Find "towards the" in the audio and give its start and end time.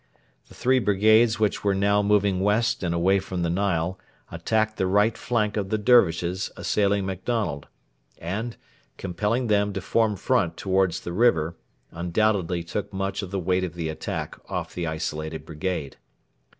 10.57-11.13